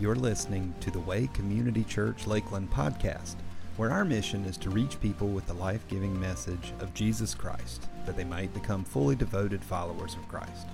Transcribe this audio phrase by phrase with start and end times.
[0.00, 3.34] You're listening to the Way Community Church Lakeland podcast,
[3.76, 7.86] where our mission is to reach people with the life giving message of Jesus Christ,
[8.06, 10.68] that they might become fully devoted followers of Christ.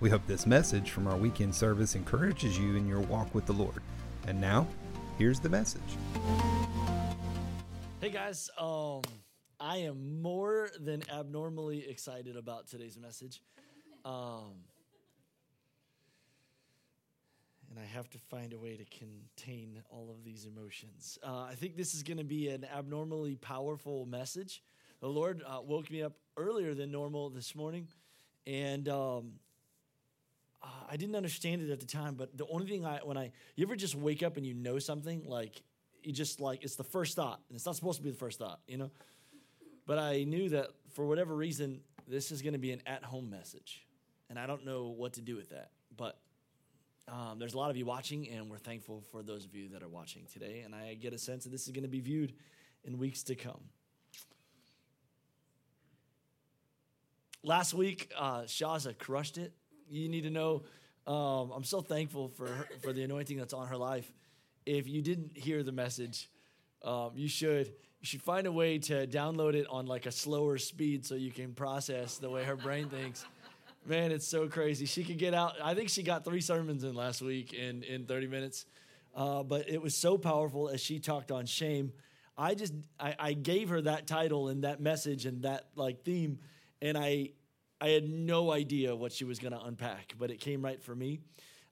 [0.00, 3.52] We hope this message from our weekend service encourages you in your walk with the
[3.52, 3.82] Lord.
[4.26, 4.66] And now,
[5.18, 5.82] here's the message.
[8.00, 9.02] Hey guys, um,
[9.60, 13.42] I am more than abnormally excited about today's message.
[14.06, 14.64] Um,
[17.72, 21.18] and I have to find a way to contain all of these emotions.
[21.22, 24.62] Uh, I think this is going to be an abnormally powerful message.
[25.00, 27.88] The Lord uh, woke me up earlier than normal this morning,
[28.46, 29.32] and um,
[30.62, 32.14] I didn't understand it at the time.
[32.14, 34.78] But the only thing I, when I, you ever just wake up and you know
[34.78, 35.62] something, like
[36.02, 38.38] you just like it's the first thought, and it's not supposed to be the first
[38.38, 38.90] thought, you know.
[39.86, 43.86] But I knew that for whatever reason, this is going to be an at-home message,
[44.28, 46.18] and I don't know what to do with that, but
[47.08, 49.82] um, there's a lot of you watching, and we're thankful for those of you that
[49.82, 50.62] are watching today.
[50.64, 52.32] And I get a sense that this is going to be viewed
[52.84, 53.60] in weeks to come.
[57.42, 59.52] Last week, uh, Shaza crushed it.
[59.90, 60.62] You need to know
[61.06, 64.10] um, I'm so thankful for her, for the anointing that's on her life.
[64.64, 66.30] If you didn't hear the message,
[66.84, 67.66] um, you should
[68.00, 71.30] you should find a way to download it on like a slower speed so you
[71.30, 73.24] can process the way her brain thinks.
[73.84, 74.86] Man, it's so crazy.
[74.86, 75.54] She could get out.
[75.62, 78.64] I think she got three sermons in last week in, in 30 minutes.
[79.14, 81.92] Uh, but it was so powerful as she talked on shame.
[82.38, 86.38] I just I, I gave her that title and that message and that like theme,
[86.80, 87.30] and I
[87.80, 90.94] I had no idea what she was going to unpack, but it came right for
[90.94, 91.20] me.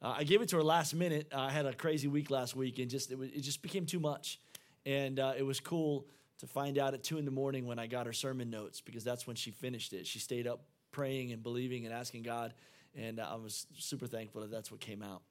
[0.03, 1.29] Uh, I gave it to her last minute.
[1.33, 3.87] Uh, I had a crazy week last week, and just it, was, it just became
[3.87, 4.39] too much.
[4.85, 6.07] And uh, it was cool
[6.39, 9.05] to find out at two in the morning when I got her sermon notes because
[9.05, 10.07] that's when she finished it.
[10.07, 12.55] She stayed up praying and believing and asking God.
[12.97, 15.23] And I was super thankful that that's what came out.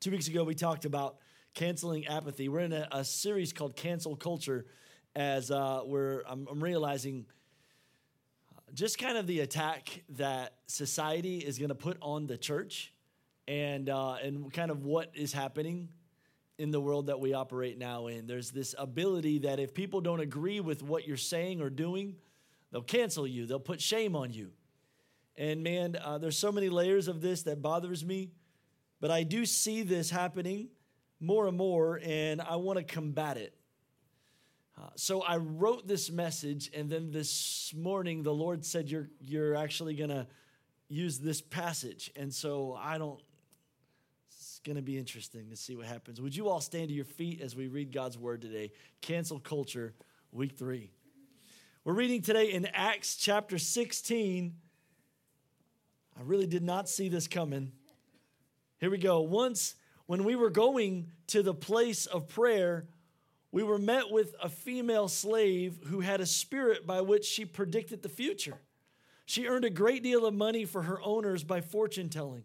[0.00, 1.16] Two weeks ago, we talked about
[1.54, 2.48] canceling apathy.
[2.48, 4.66] We're in a, a series called Cancel Culture,
[5.14, 7.26] as uh, we're, I'm, I'm realizing
[8.74, 12.92] just kind of the attack that society is going to put on the church
[13.46, 15.88] and, uh, and kind of what is happening
[16.58, 18.26] in the world that we operate now in.
[18.26, 22.16] There's this ability that if people don't agree with what you're saying or doing,
[22.72, 24.50] They'll cancel you, they'll put shame on you.
[25.36, 28.32] And man, uh, there's so many layers of this that bothers me,
[29.00, 30.68] but I do see this happening
[31.20, 33.54] more and more, and I want to combat it.
[34.76, 39.54] Uh, so I wrote this message, and then this morning the Lord said, "You're you're
[39.54, 40.26] actually gonna
[40.88, 43.20] use this passage," and so I don't.
[44.28, 46.20] It's going to be interesting to see what happens.
[46.20, 48.72] Would you all stand to your feet as we read God's word today?
[49.00, 49.94] Cancel culture,
[50.30, 50.90] week three.
[51.84, 54.54] We're reading today in Acts chapter 16.
[56.16, 57.72] I really did not see this coming.
[58.78, 59.22] Here we go.
[59.22, 59.74] Once,
[60.06, 62.86] when we were going to the place of prayer,
[63.50, 68.04] we were met with a female slave who had a spirit by which she predicted
[68.04, 68.60] the future.
[69.26, 72.44] She earned a great deal of money for her owners by fortune telling.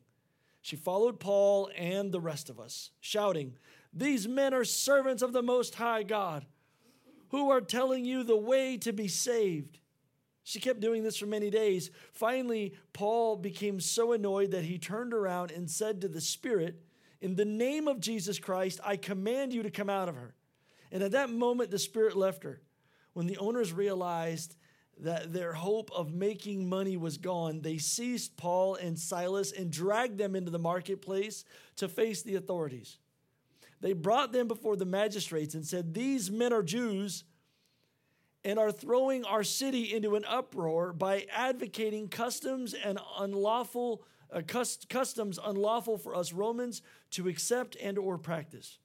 [0.64, 3.54] She followed Paul and the rest of us, shouting,
[3.94, 6.48] These men are servants of the Most High God
[7.30, 9.80] who are telling you the way to be saved.
[10.44, 11.92] She kept doing this for many days.
[12.14, 16.82] Finally, Paul became so annoyed that he turned around and said to the Spirit,
[17.20, 20.36] In the name of Jesus Christ, I command you to come out of her.
[20.90, 22.62] And at that moment, the Spirit left her.
[23.12, 24.56] When the owners realized
[25.00, 30.18] that their hope of making money was gone, they seized Paul and Silas and dragged
[30.18, 31.44] them into the marketplace
[31.76, 33.00] to face the authorities.
[33.82, 37.24] They brought them before the magistrates and said, These men are Jews
[38.44, 44.42] and are throwing our city into an uproar by advocating customs and unlawful uh,
[44.90, 48.78] customs unlawful for us Romans to accept and or practice.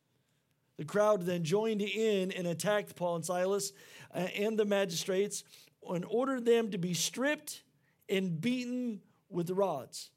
[0.77, 3.73] The crowd then joined in and attacked Paul and Silas
[4.15, 5.43] uh, and the magistrates
[5.89, 7.65] and ordered them to be stripped
[8.09, 10.11] and beaten with rods.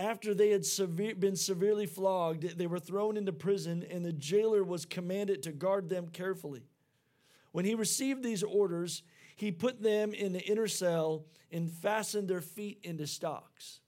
[0.00, 4.64] After they had severe, been severely flogged, they were thrown into prison, and the jailer
[4.64, 6.62] was commanded to guard them carefully.
[7.52, 9.02] When he received these orders,
[9.36, 13.80] he put them in the inner cell and fastened their feet into stocks.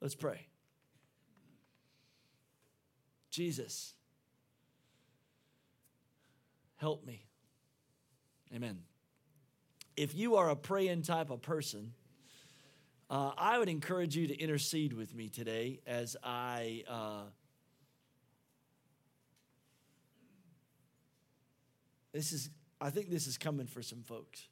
[0.00, 0.46] Let's pray.
[3.30, 3.94] Jesus,
[6.76, 7.26] help me.
[8.54, 8.82] Amen.
[9.96, 11.92] If you are a praying type of person,
[13.10, 16.84] uh, I would encourage you to intercede with me today as I.
[16.88, 17.22] Uh,
[22.12, 24.48] this is, I think this is coming for some folks.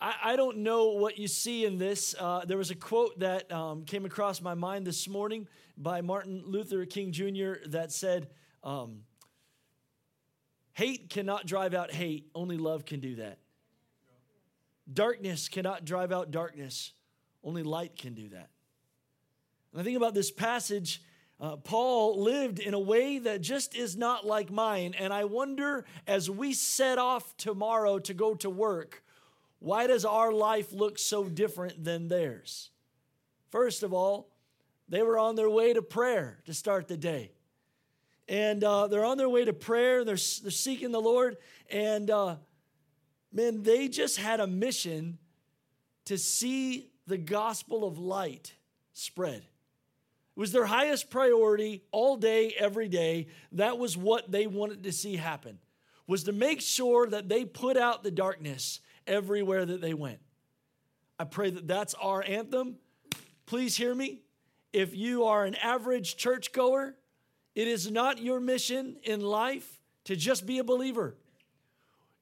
[0.00, 2.14] I, I don't know what you see in this.
[2.18, 6.42] Uh, there was a quote that um, came across my mind this morning by Martin
[6.46, 7.54] Luther King Jr.
[7.70, 8.28] that said,
[8.62, 9.00] um,
[10.74, 13.38] Hate cannot drive out hate, only love can do that.
[14.92, 16.92] Darkness cannot drive out darkness,
[17.42, 18.50] only light can do that.
[19.72, 21.02] And I think about this passage,
[21.40, 24.94] uh, Paul lived in a way that just is not like mine.
[24.98, 29.02] And I wonder as we set off tomorrow to go to work,
[29.58, 32.70] why does our life look so different than theirs?
[33.50, 34.28] First of all,
[34.88, 37.32] they were on their way to prayer to start the day.
[38.28, 41.36] And uh, they're on their way to prayer, they're, they're seeking the Lord.
[41.70, 42.36] And uh,
[43.34, 45.18] man, they just had a mission
[46.06, 48.54] to see the gospel of light
[48.92, 49.42] spread.
[50.36, 53.28] It was their highest priority all day, every day.
[53.52, 55.58] That was what they wanted to see happen,
[56.06, 60.20] was to make sure that they put out the darkness everywhere that they went.
[61.18, 62.76] I pray that that's our anthem.
[63.46, 64.22] Please hear me.
[64.72, 66.96] If you are an average churchgoer,
[67.54, 71.16] it is not your mission in life to just be a believer.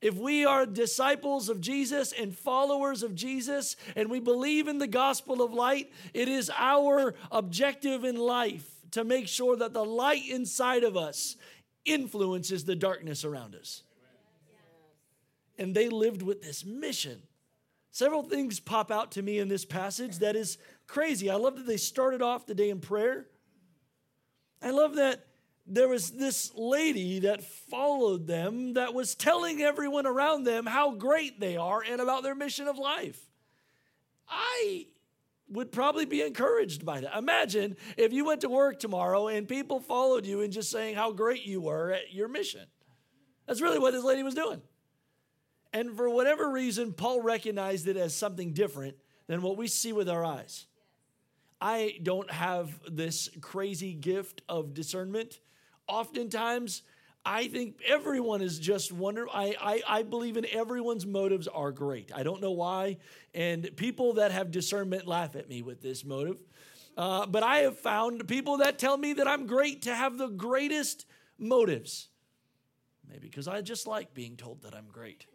[0.02, 4.88] If we are disciples of Jesus and followers of Jesus and we believe in the
[4.88, 10.28] gospel of light, it is our objective in life to make sure that the light
[10.28, 11.36] inside of us
[11.84, 13.84] influences the darkness around us.
[15.56, 17.22] And they lived with this mission.
[17.92, 20.58] Several things pop out to me in this passage that is
[20.88, 21.30] crazy.
[21.30, 23.28] I love that they started off the day in prayer.
[24.60, 25.26] I love that
[25.66, 31.38] there was this lady that followed them that was telling everyone around them how great
[31.38, 33.20] they are and about their mission of life.
[34.28, 34.86] I
[35.48, 37.16] would probably be encouraged by that.
[37.16, 41.12] Imagine if you went to work tomorrow and people followed you and just saying how
[41.12, 42.66] great you were at your mission.
[43.46, 44.62] That's really what this lady was doing.
[45.72, 50.08] And for whatever reason, Paul recognized it as something different than what we see with
[50.08, 50.66] our eyes.
[51.60, 55.38] I don't have this crazy gift of discernment
[55.88, 56.82] oftentimes
[57.24, 59.26] I think everyone is just wonder.
[59.32, 62.10] I, I, I believe in everyone's motives are great.
[62.12, 62.96] I don't know why.
[63.32, 66.42] And people that have discernment laugh at me with this motive.
[66.96, 70.28] Uh, but I have found people that tell me that I'm great to have the
[70.28, 71.06] greatest
[71.38, 72.08] motives.
[73.08, 75.26] Maybe because I just like being told that I'm great.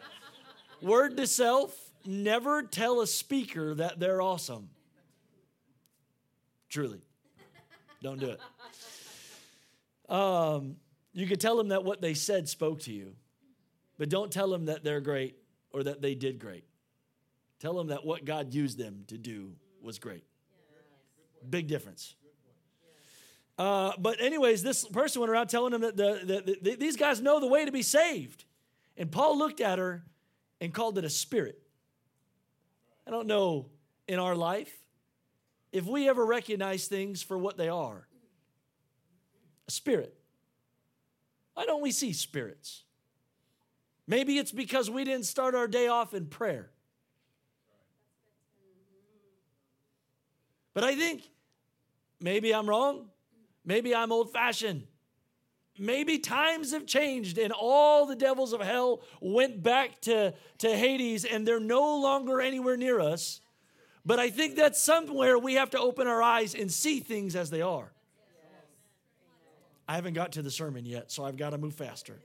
[0.82, 1.74] Word to self
[2.04, 4.68] never tell a speaker that they're awesome.
[6.68, 7.00] Truly.
[8.02, 8.40] Don't do it.
[10.08, 10.76] Um,
[11.12, 13.14] you could tell them that what they said spoke to you,
[13.98, 15.36] but don't tell them that they're great
[15.72, 16.64] or that they did great.
[17.58, 20.24] Tell them that what God used them to do was great.
[21.48, 22.14] Big difference.
[23.58, 27.22] Uh, but anyways, this person went around telling them that the, the, the, these guys
[27.22, 28.44] know the way to be saved.
[28.98, 30.04] And Paul looked at her
[30.60, 31.58] and called it a spirit.
[33.06, 33.70] I don't know
[34.06, 34.72] in our life
[35.72, 38.06] if we ever recognize things for what they are
[39.68, 40.14] a spirit.
[41.54, 42.82] Why don't we see spirits?
[44.06, 46.70] Maybe it's because we didn't start our day off in prayer.
[50.74, 51.22] But I think
[52.20, 53.08] maybe I'm wrong.
[53.64, 54.86] Maybe I'm old fashioned.
[55.78, 61.24] Maybe times have changed and all the devils of hell went back to, to Hades
[61.24, 63.40] and they're no longer anywhere near us.
[64.04, 67.50] But I think that somewhere we have to open our eyes and see things as
[67.50, 67.92] they are.
[69.88, 72.18] I haven't got to the sermon yet, so I've got to move faster.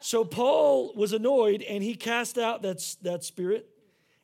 [0.00, 3.68] so Paul was annoyed and he cast out that, that spirit.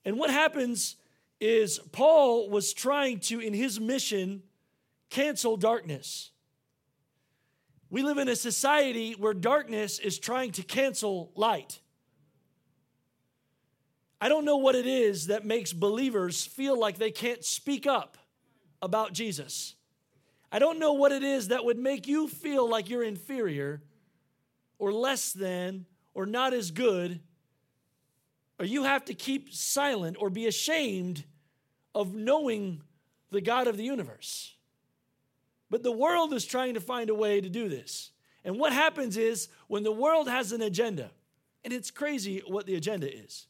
[0.04, 0.96] And what happens
[1.40, 4.42] is Paul was trying to, in his mission,
[5.10, 6.30] cancel darkness.
[7.90, 11.80] We live in a society where darkness is trying to cancel light.
[14.20, 18.16] I don't know what it is that makes believers feel like they can't speak up
[18.80, 19.74] about Jesus.
[20.54, 23.82] I don't know what it is that would make you feel like you're inferior
[24.78, 25.84] or less than
[26.14, 27.18] or not as good,
[28.60, 31.24] or you have to keep silent or be ashamed
[31.92, 32.82] of knowing
[33.32, 34.54] the God of the universe.
[35.70, 38.12] But the world is trying to find a way to do this.
[38.44, 41.10] And what happens is when the world has an agenda,
[41.64, 43.48] and it's crazy what the agenda is.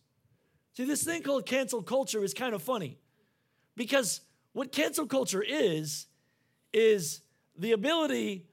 [0.73, 2.97] See, this thing called cancel culture is kind of funny
[3.77, 4.23] because
[4.55, 6.07] what cancel culture is,
[6.75, 7.23] is
[7.57, 8.45] the ability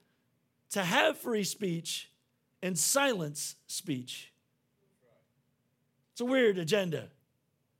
[0.70, 2.10] to have free speech
[2.62, 4.32] and silence speech.
[6.12, 7.08] It's a weird agenda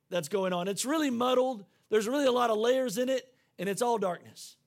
[0.09, 0.67] that's going on.
[0.67, 4.57] It's really muddled, there's really a lot of layers in it, and it's all darkness.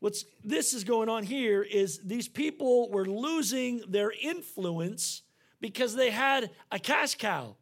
[0.00, 5.22] What's this is going on here is these people were losing their influence
[5.60, 7.54] because they had a cash cow.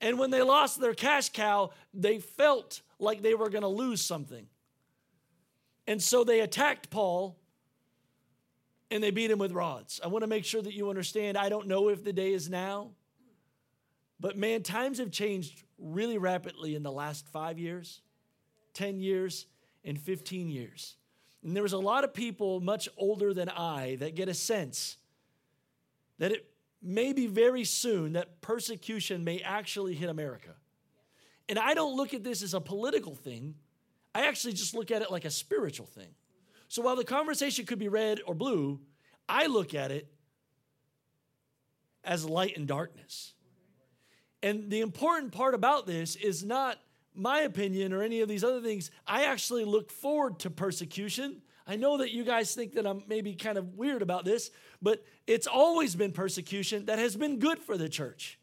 [0.00, 4.00] And when they lost their cash cow, they felt like they were going to lose
[4.00, 4.46] something.
[5.88, 7.38] And so they attacked Paul
[8.90, 10.02] and they beat him with rods.
[10.04, 11.38] I want to make sure that you understand.
[11.38, 12.90] I don't know if the day is now,
[14.20, 18.02] but man, times have changed really rapidly in the last five years,
[18.74, 19.46] 10 years,
[19.82, 20.96] and 15 years.
[21.42, 24.98] And there was a lot of people much older than I that get a sense
[26.18, 26.50] that it
[26.82, 30.54] may be very soon that persecution may actually hit America.
[31.48, 33.54] And I don't look at this as a political thing,
[34.14, 36.14] I actually just look at it like a spiritual thing.
[36.68, 38.80] So while the conversation could be red or blue,
[39.28, 40.08] I look at it
[42.04, 43.34] as light and darkness.
[44.42, 46.78] And the important part about this is not
[47.14, 48.90] my opinion or any of these other things.
[49.06, 51.42] I actually look forward to persecution.
[51.66, 54.50] I know that you guys think that I'm maybe kind of weird about this,
[54.80, 58.38] but it's always been persecution that has been good for the church.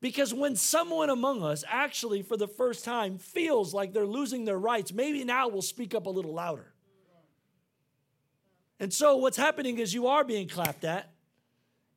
[0.00, 4.58] Because when someone among us actually, for the first time, feels like they're losing their
[4.58, 6.72] rights, maybe now we'll speak up a little louder.
[8.80, 11.10] And so, what's happening is you are being clapped at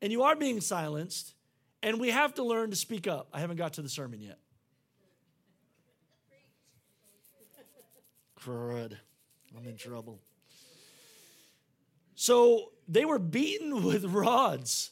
[0.01, 1.35] and you are being silenced,
[1.83, 3.27] and we have to learn to speak up.
[3.31, 4.39] I haven't got to the sermon yet.
[8.39, 8.97] Crud.
[9.55, 10.19] I'm in trouble.
[12.15, 14.91] So, they were beaten with rods.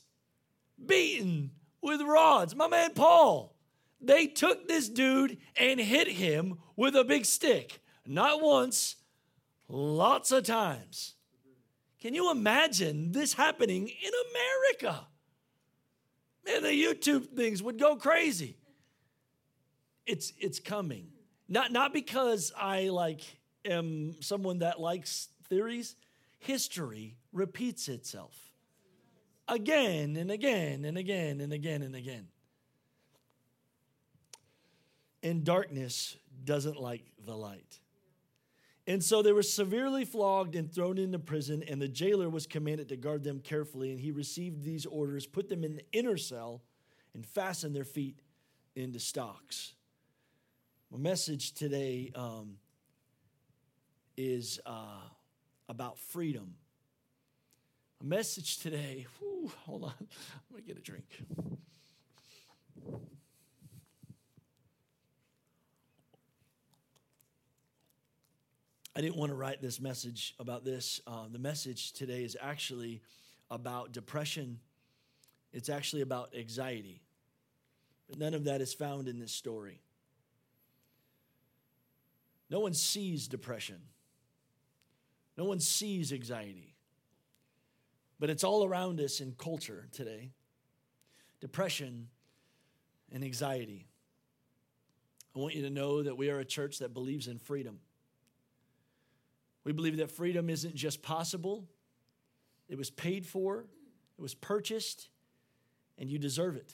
[0.86, 2.56] Beaten with rods.
[2.56, 3.56] My man Paul,
[4.02, 7.82] they took this dude and hit him with a big stick.
[8.06, 8.96] Not once,
[9.68, 11.16] lots of times.
[12.02, 15.08] Can you imagine this happening in America?
[16.46, 18.58] Man, the YouTube things would go crazy.
[20.06, 21.10] It's it's coming.
[21.48, 23.22] Not not because I like
[23.66, 25.96] am someone that likes theories.
[26.40, 28.49] History repeats itself
[29.50, 32.28] again and again and again and again and again.
[35.22, 37.80] And darkness doesn't like the light.
[38.88, 42.90] And so they were severely flogged and thrown into prison, and the jailer was commanded
[42.90, 43.92] to guard them carefully.
[43.92, 46.64] And he received these orders, put them in the inner cell,
[47.14, 48.20] and fastened their feet
[48.76, 49.76] into stocks.
[50.92, 52.56] My message today um,
[54.18, 55.02] is uh,
[55.68, 56.56] about freedom.
[58.02, 59.06] A message today.
[59.66, 59.94] Hold on.
[60.00, 61.06] I'm to get a drink.
[68.96, 71.02] I didn't want to write this message about this.
[71.06, 73.02] Uh, the message today is actually
[73.52, 74.60] about depression,
[75.52, 77.02] it's actually about anxiety.
[78.08, 79.82] But none of that is found in this story.
[82.50, 83.82] No one sees depression,
[85.38, 86.69] no one sees anxiety
[88.20, 90.32] but it's all around us in culture today
[91.40, 92.10] depression
[93.12, 93.88] and anxiety.
[95.36, 97.80] I want you to know that we are a church that believes in freedom.
[99.64, 101.66] We believe that freedom isn't just possible,
[102.68, 103.66] it was paid for,
[104.18, 105.10] it was purchased,
[105.98, 106.74] and you deserve it.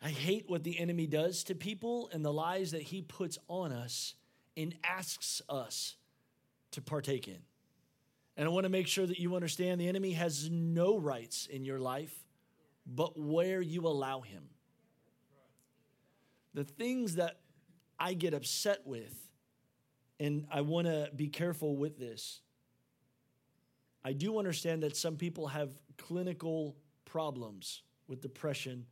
[0.00, 3.72] I hate what the enemy does to people and the lies that he puts on
[3.72, 4.14] us
[4.56, 5.96] and asks us
[6.72, 7.38] to partake in.
[8.38, 11.64] And I want to make sure that you understand the enemy has no rights in
[11.64, 12.14] your life
[12.86, 14.44] but where you allow him.
[16.54, 17.40] The things that
[17.98, 19.14] I get upset with,
[20.18, 22.40] and I want to be careful with this.
[24.04, 28.86] I do understand that some people have clinical problems with depression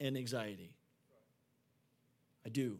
[0.00, 0.72] and anxiety.
[2.46, 2.78] I do.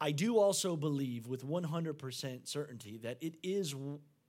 [0.00, 3.74] I do also believe with 100% certainty that it is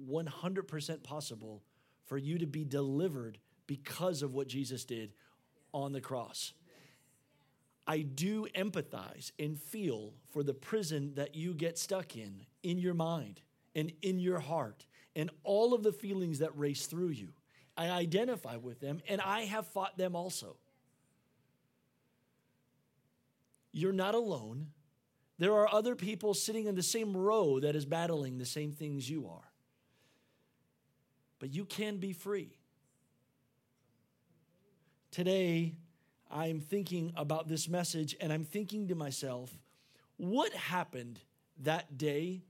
[0.04, 1.64] 100% possible
[2.06, 5.14] for you to be delivered because of what Jesus did
[5.74, 6.54] on the cross.
[7.88, 12.94] I do empathize and feel for the prison that you get stuck in, in your
[12.94, 13.42] mind
[13.76, 14.86] and in your heart,
[15.16, 17.30] and all of the feelings that race through you.
[17.78, 20.56] I identify with them, and I have fought them also.
[23.74, 24.68] You're not alone.
[25.38, 29.10] There are other people sitting in the same row that is battling the same things
[29.10, 29.52] you are
[31.40, 32.58] but you can be free.
[35.12, 35.76] Today,
[36.30, 39.58] I'm thinking about this message and I'm thinking to myself,
[40.18, 41.20] what happened
[41.62, 42.44] that day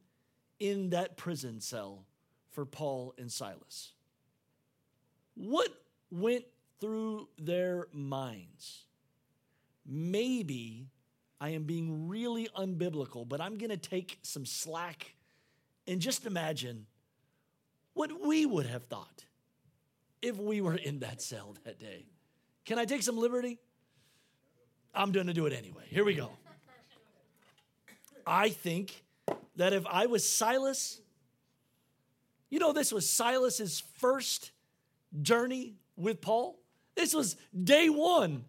[0.59, 2.05] in that prison cell
[2.51, 3.93] for Paul and Silas?
[5.35, 5.69] What
[6.09, 6.45] went
[6.79, 8.85] through their minds?
[9.85, 10.87] Maybe
[11.39, 15.15] I am being really unbiblical, but I'm going to take some slack
[15.85, 16.87] and just imagine
[17.95, 19.25] what we would have thought
[20.21, 22.05] if we were in that cell that day.
[22.65, 23.57] Can I take some liberty?
[24.93, 25.83] I'm going to do it anyway.
[25.87, 26.29] Here we go.
[28.27, 29.03] I think
[29.55, 31.01] that if I was Silas,
[32.49, 34.51] you know, this was Silas's first
[35.21, 36.59] journey with Paul.
[36.95, 38.45] This was day one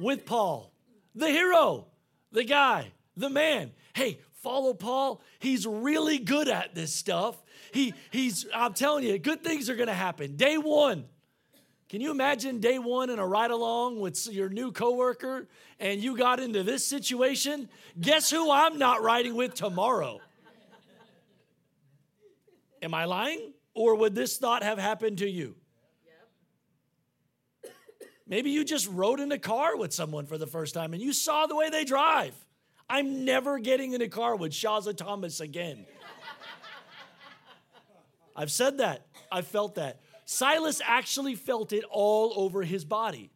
[0.00, 0.72] with Paul,
[1.14, 1.86] the hero,
[2.32, 3.72] the guy, the man.
[3.94, 5.20] Hey, follow Paul.
[5.40, 7.42] He's really good at this stuff.
[7.72, 10.36] He, he's, I'm telling you, good things are going to happen.
[10.36, 11.06] Day one.
[11.88, 15.48] Can you imagine day one in a ride along with your new coworker
[15.80, 17.68] and you got into this situation?
[18.00, 20.20] Guess who I'm not riding with tomorrow?
[22.82, 23.52] Am I lying?
[23.74, 25.56] Or would this thought have happened to you?
[28.28, 31.12] Maybe you just rode in a car with someone for the first time and you
[31.12, 32.45] saw the way they drive.
[32.88, 35.86] I'm never getting in a car with Shaza Thomas again.
[38.34, 39.06] I've said that.
[39.32, 40.00] I've felt that.
[40.24, 43.30] Silas actually felt it all over his body.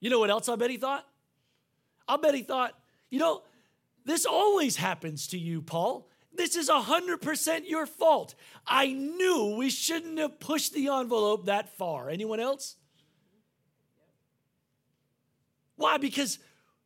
[0.00, 1.06] You know what else I bet he thought?
[2.08, 2.78] I bet he thought,
[3.10, 3.42] you know,
[4.04, 6.08] this always happens to you, Paul.
[6.32, 8.34] This is 100% your fault.
[8.66, 12.08] I knew we shouldn't have pushed the envelope that far.
[12.08, 12.76] Anyone else?
[15.76, 15.98] Why?
[15.98, 16.38] Because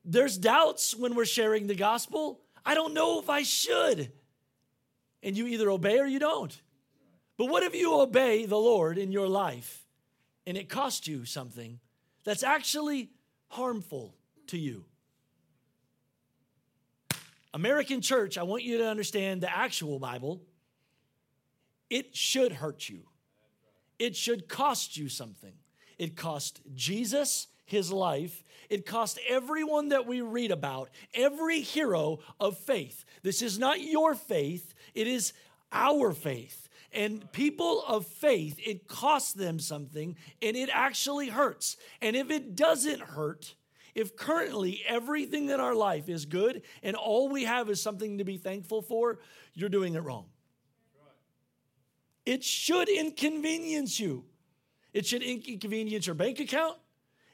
[0.04, 2.40] there's doubts when we're sharing the gospel.
[2.64, 4.12] I don't know if I should.
[5.22, 6.58] And you either obey or you don't.
[7.36, 9.86] But what if you obey the Lord in your life
[10.46, 11.80] and it costs you something
[12.24, 13.10] that's actually
[13.48, 14.14] harmful
[14.48, 14.84] to you?
[17.52, 20.42] American church, I want you to understand the actual Bible.
[21.88, 23.02] It should hurt you.
[23.98, 25.52] It should cost you something.
[25.98, 28.44] It cost Jesus his life.
[28.70, 33.04] It cost everyone that we read about, every hero of faith.
[33.22, 35.32] This is not your faith, it is
[35.72, 36.68] our faith.
[36.92, 41.76] And people of faith, it costs them something and it actually hurts.
[42.00, 43.54] And if it doesn't hurt,
[43.94, 48.24] if currently everything in our life is good and all we have is something to
[48.24, 49.20] be thankful for,
[49.54, 50.26] you're doing it wrong.
[52.26, 54.24] It should inconvenience you.
[54.92, 56.76] It should inconvenience your bank account.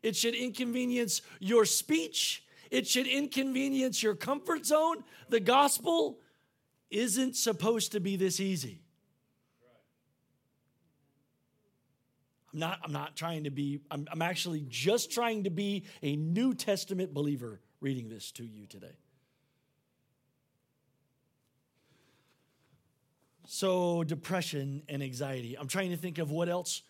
[0.07, 2.45] It should inconvenience your speech.
[2.71, 5.03] It should inconvenience your comfort zone.
[5.31, 6.21] The gospel
[6.93, 8.83] isn't supposed to be this easy.
[12.53, 16.15] I'm not, I'm not trying to be, I'm, I'm actually just trying to be a
[16.15, 18.97] New Testament believer reading this to you today.
[23.49, 25.59] So, depression and anxiety.
[25.59, 26.83] I'm trying to think of what else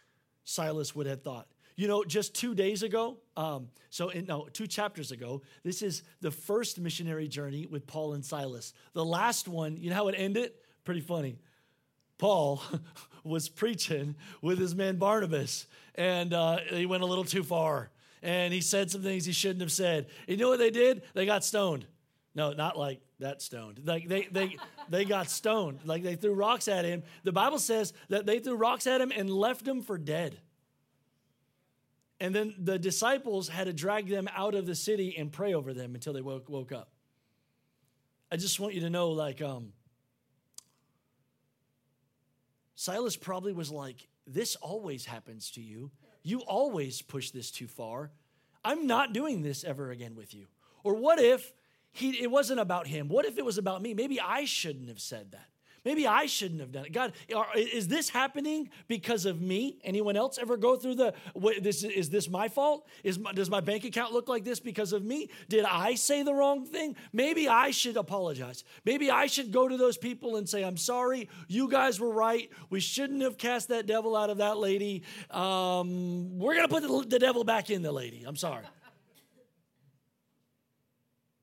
[0.45, 1.47] Silas would have thought.
[1.77, 6.03] You know, just two days ago, um, so in, no, two chapters ago, this is
[6.23, 8.73] the first missionary journey with Paul and Silas.
[8.95, 10.53] The last one, you know how it ended?
[10.85, 11.37] Pretty funny.
[12.19, 12.63] Paul
[13.25, 17.91] was preaching with his man Barnabas, and uh, he went a little too far.
[18.23, 20.07] And he said some things he shouldn't have said.
[20.27, 21.03] You know what they did?
[21.15, 21.87] They got stoned.
[22.35, 23.81] No, not like that stoned.
[23.85, 24.57] Like they they
[24.89, 25.81] they got stoned.
[25.85, 27.03] Like they threw rocks at him.
[27.25, 30.39] The Bible says that they threw rocks at him and left him for dead.
[32.19, 35.75] And then the disciples had to drag them out of the city and pray over
[35.75, 36.91] them until they woke, woke up.
[38.31, 39.73] I just want you to know, like, um,
[42.75, 45.91] Silas probably was like, This always happens to you.
[46.23, 48.11] You always push this too far.
[48.65, 50.47] I'm not doing this ever again with you.
[50.83, 51.53] Or what if
[51.93, 53.09] he, it wasn't about him?
[53.09, 53.95] What if it was about me?
[53.95, 55.49] Maybe I shouldn't have said that.
[55.87, 56.93] Maybe I shouldn't have done it.
[56.93, 57.13] God,
[57.55, 59.79] is this happening because of me?
[59.85, 61.15] Anyone else ever go through the,
[61.61, 62.89] this, is this my fault?
[63.05, 65.31] Is my, does my bank account look like this because of me?
[65.49, 66.97] Did I say the wrong thing?
[67.13, 68.65] Maybe I should apologize.
[68.85, 71.29] Maybe I should go to those people and say, I'm sorry.
[71.47, 72.51] You guys were right.
[72.69, 75.05] We shouldn't have cast that devil out of that lady.
[75.31, 78.25] Um, we're going to put the, the devil back in the lady.
[78.27, 78.65] I'm sorry.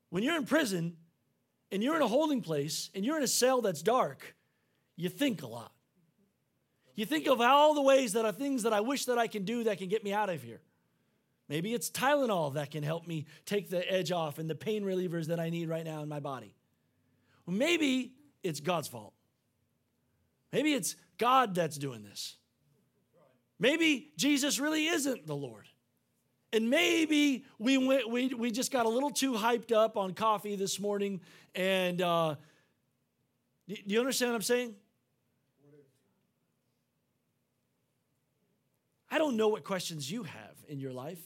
[0.10, 0.98] When you're in prison,
[1.74, 4.36] and you're in a holding place and you're in a cell that's dark,
[4.96, 5.72] you think a lot.
[6.96, 9.44] You think of all the ways that are things that I wish that I can
[9.44, 10.62] do that can get me out of here.
[11.50, 15.28] Maybe it's Tylenol that can help me take the edge off and the pain relievers
[15.28, 16.54] that I need right now in my body.
[17.48, 19.14] Maybe it's God's fault.
[20.52, 22.38] Maybe it's God that's doing this.
[23.60, 25.68] Maybe Jesus really isn't the Lord.
[26.54, 30.56] And maybe we, went, we, we just got a little too hyped up on coffee
[30.56, 31.20] this morning.
[31.56, 32.36] And uh,
[33.68, 34.76] do you understand what I'm saying?
[39.10, 41.22] I don't know what questions you have in your life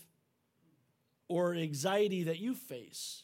[1.28, 3.24] or anxiety that you face.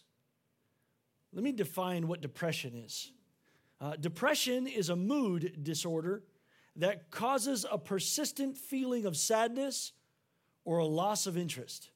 [1.32, 3.12] Let me define what depression is.
[3.80, 6.24] Uh, depression is a mood disorder
[6.76, 9.94] that causes a persistent feeling of sadness
[10.66, 11.90] or a loss of interest.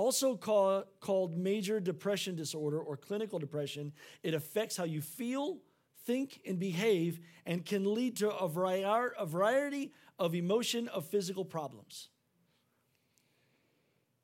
[0.00, 5.58] Also call, called major depression disorder or clinical depression, it affects how you feel,
[6.06, 12.08] think, and behave and can lead to a variety of emotion of physical problems.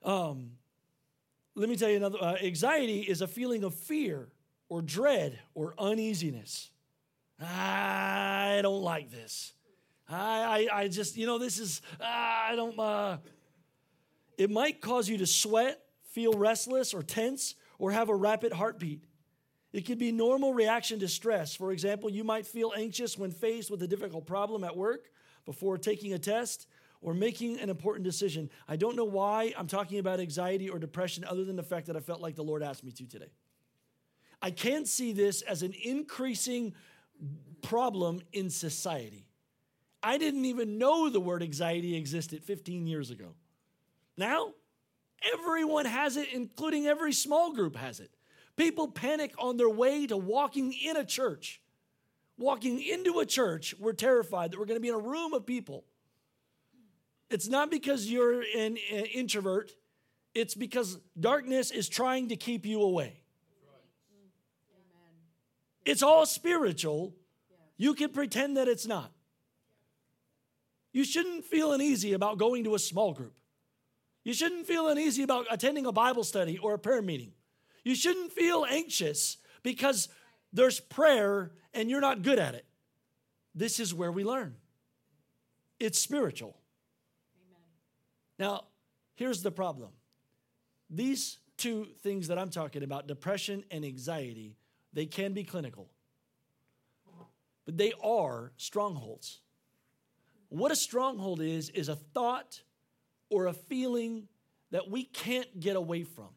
[0.03, 0.53] Um,
[1.55, 4.29] let me tell you another uh, anxiety is a feeling of fear
[4.71, 6.71] or dread or uneasiness.
[7.39, 9.53] I don't like this.
[10.09, 13.19] I, I, I just, you know, this is, I don't, uh,
[14.37, 19.05] it might cause you to sweat, feel restless or tense, or have a rapid heartbeat.
[19.73, 21.55] It could be normal reaction to stress.
[21.55, 25.11] For example, you might feel anxious when faced with a difficult problem at work
[25.45, 26.67] before taking a test
[27.03, 28.51] or making an important decision.
[28.67, 31.97] I don't know why I'm talking about anxiety or depression other than the fact that
[31.97, 33.31] I felt like the Lord asked me to today.
[34.41, 36.75] I can't see this as an increasing
[37.63, 39.27] problem in society.
[40.03, 43.35] I didn't even know the word anxiety existed 15 years ago.
[44.17, 44.53] Now,
[45.33, 48.11] everyone has it, including every small group has it.
[48.57, 51.61] People panic on their way to walking in a church.
[52.39, 55.47] Walking into a church, we're terrified that we're going to be in a room of
[55.47, 55.85] people.
[57.31, 59.73] It's not because you're an, an introvert,
[60.35, 63.23] it's because darkness is trying to keep you away.
[65.85, 67.15] It's all spiritual.
[67.77, 69.13] You can pretend that it's not.
[70.93, 73.35] You shouldn't feel uneasy about going to a small group.
[74.27, 77.31] You shouldn't feel uneasy about attending a Bible study or a prayer meeting.
[77.85, 80.09] You shouldn't feel anxious because
[80.53, 82.67] there's prayer and you're not good at it.
[83.55, 84.57] This is where we learn.
[85.79, 86.59] It's spiritual.
[87.37, 87.61] Amen.
[88.41, 88.65] Now,
[89.15, 89.91] here's the problem
[90.91, 94.57] these two things that I'm talking about, depression and anxiety,
[94.93, 95.89] they can be clinical,
[97.65, 99.39] but they are strongholds.
[100.49, 102.63] What a stronghold is, is a thought
[103.31, 104.29] or a feeling
[104.71, 106.29] that we can't get away from.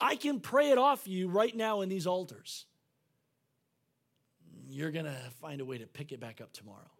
[0.00, 2.66] I can pray it off you right now in these altars.
[4.68, 6.90] You're going to find a way to pick it back up tomorrow.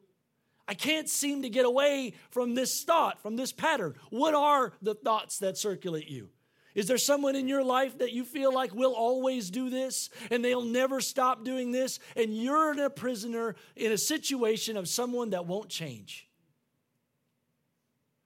[0.69, 3.95] I can't seem to get away from this thought, from this pattern.
[4.11, 6.29] What are the thoughts that circulate you?
[6.75, 10.45] Is there someone in your life that you feel like will always do this and
[10.45, 11.99] they'll never stop doing this?
[12.15, 16.30] And you're in a prisoner in a situation of someone that won't change.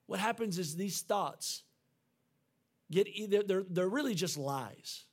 [0.06, 1.62] What happens is these thoughts
[2.90, 5.04] get either they're, they're really just lies.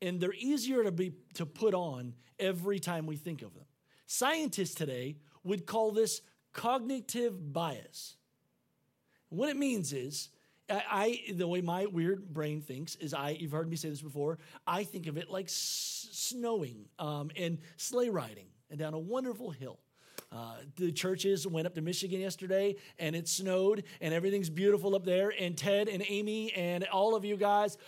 [0.00, 3.64] And they're easier to be to put on every time we think of them.
[4.06, 8.16] Scientists today would call this cognitive bias.
[9.28, 10.28] What it means is
[10.68, 14.38] I, the way my weird brain thinks is I you've heard me say this before
[14.66, 19.50] I think of it like s- snowing um, and sleigh riding and down a wonderful
[19.50, 19.80] hill
[20.34, 25.04] uh, the churches went up to Michigan yesterday and it snowed and everything's beautiful up
[25.04, 25.32] there.
[25.38, 27.76] And Ted and Amy and all of you guys.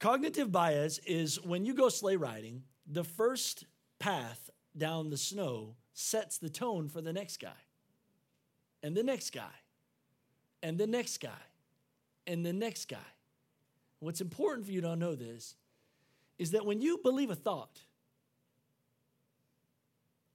[0.00, 3.64] Cognitive bias is when you go sleigh riding, the first
[3.98, 7.58] path down the snow sets the tone for the next guy,
[8.84, 9.50] and the next guy,
[10.62, 11.42] and the next guy,
[12.28, 12.96] and the next guy.
[13.98, 15.56] What's important for you to know this
[16.38, 17.80] is that when you believe a thought,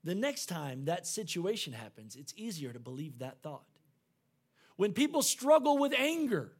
[0.03, 3.65] the next time that situation happens, it's easier to believe that thought.
[4.75, 6.51] When people struggle with anger,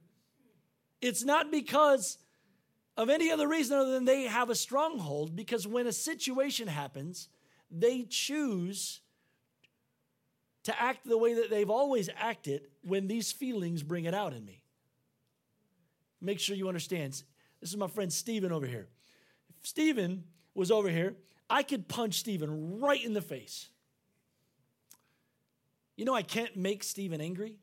[1.01, 2.17] it's not because
[2.95, 7.27] of any other reason other than they have a stronghold, because when a situation happens,
[7.69, 9.01] they choose
[10.63, 14.45] to act the way that they've always acted when these feelings bring it out in
[14.45, 14.63] me.
[16.21, 17.21] Make sure you understand.
[17.59, 18.87] This is my friend Stephen over here.
[19.63, 21.15] Stephen was over here,
[21.49, 23.69] I could punch Stephen right in the face.
[25.95, 27.57] You know, I can't make Stephen angry.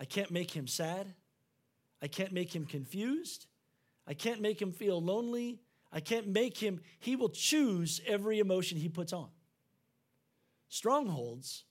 [0.00, 1.14] I can't make him sad.
[2.00, 3.46] I can't make him confused.
[4.06, 5.60] I can't make him feel lonely.
[5.92, 9.28] I can't make him, he will choose every emotion he puts on.
[10.68, 11.64] Strongholds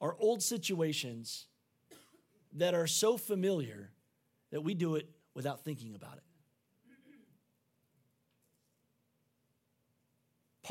[0.00, 1.46] are old situations
[2.52, 3.90] that are so familiar
[4.50, 6.22] that we do it without thinking about it.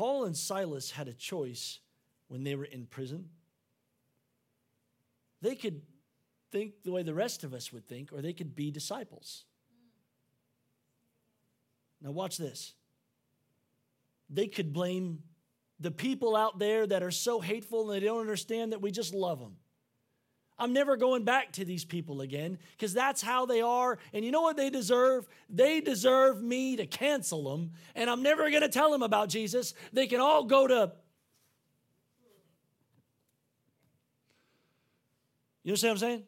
[0.00, 1.78] Paul and Silas had a choice
[2.28, 3.28] when they were in prison.
[5.42, 5.82] They could
[6.50, 9.44] think the way the rest of us would think, or they could be disciples.
[12.00, 12.72] Now, watch this.
[14.30, 15.18] They could blame
[15.78, 19.12] the people out there that are so hateful and they don't understand that we just
[19.12, 19.56] love them.
[20.60, 23.98] I'm never going back to these people again because that's how they are.
[24.12, 25.26] And you know what they deserve?
[25.48, 27.70] They deserve me to cancel them.
[27.94, 29.72] And I'm never going to tell them about Jesus.
[29.94, 30.92] They can all go to.
[35.64, 36.22] You understand what I'm saying?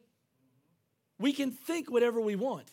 [1.19, 2.71] We can think whatever we want.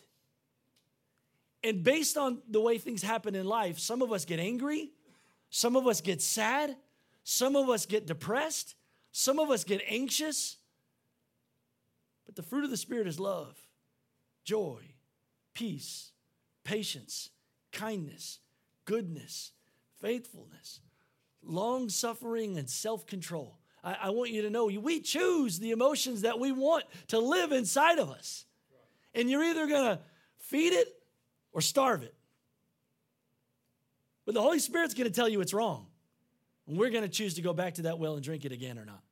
[1.62, 4.92] And based on the way things happen in life, some of us get angry,
[5.51, 6.75] some of us get sad,
[7.23, 8.77] some of us get depressed,
[9.12, 10.57] some of us get anxious.
[12.31, 13.57] But the fruit of the Spirit is love,
[14.45, 14.83] joy,
[15.53, 16.12] peace,
[16.62, 17.31] patience,
[17.73, 18.38] kindness,
[18.85, 19.51] goodness,
[20.01, 20.79] faithfulness,
[21.43, 23.59] long suffering, and self control.
[23.83, 27.51] I, I, want you to know we choose the emotions that we want to live
[27.51, 28.45] inside of us.
[29.12, 30.01] And you're either going to
[30.38, 30.87] feed it
[31.51, 32.14] or starve it.
[34.25, 35.88] But the Holy Spirit's going to tell you it's wrong.
[36.69, 38.79] And we're going to choose to go back to that well and drink it again
[38.79, 39.03] or not.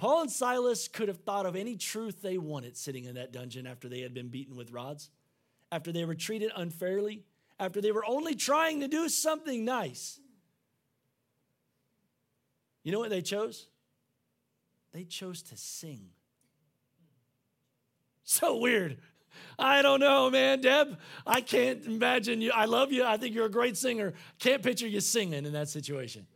[0.00, 3.66] Paul and Silas could have thought of any truth they wanted sitting in that dungeon
[3.66, 5.10] after they had been beaten with rods,
[5.70, 7.22] after they were treated unfairly,
[7.58, 10.18] after they were only trying to do something nice.
[12.82, 13.68] You know what they chose?
[14.94, 16.06] They chose to sing.
[18.24, 18.96] So weird.
[19.58, 20.62] I don't know, man.
[20.62, 22.52] Deb, I can't imagine you.
[22.54, 23.04] I love you.
[23.04, 24.14] I think you're a great singer.
[24.38, 26.26] Can't picture you singing in that situation.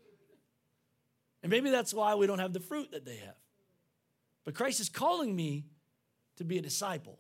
[1.42, 3.36] And maybe that's why we don't have the fruit that they have.
[4.44, 5.66] But Christ is calling me
[6.36, 7.18] to be a disciple.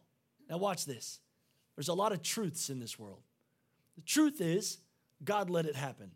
[0.48, 1.20] Now, watch this.
[1.76, 3.22] There's a lot of truths in this world.
[3.96, 4.78] The truth is,
[5.24, 6.10] God let it happen.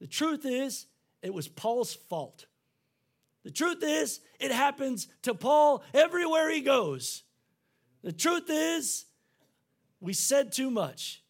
[0.00, 0.86] The truth is,
[1.22, 2.46] it was Paul's fault.
[3.44, 7.22] The truth is, it happens to Paul everywhere he goes.
[8.02, 9.06] The truth is,
[10.00, 11.22] we said too much.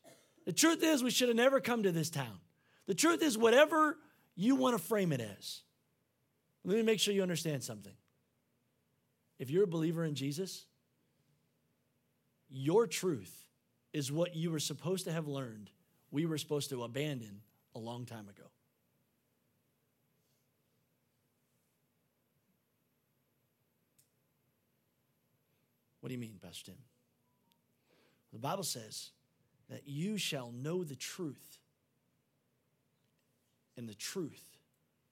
[0.46, 2.38] The truth is, we should have never come to this town.
[2.86, 3.98] The truth is, whatever
[4.34, 5.62] you want to frame it as.
[6.64, 7.92] Let me make sure you understand something.
[9.38, 10.64] If you're a believer in Jesus,
[12.48, 13.44] your truth
[13.92, 15.70] is what you were supposed to have learned,
[16.10, 17.40] we were supposed to abandon
[17.74, 18.44] a long time ago.
[26.00, 26.76] What do you mean, Pastor Tim?
[28.32, 29.10] The Bible says
[29.68, 31.58] that you shall know the truth,
[33.76, 34.58] and the truth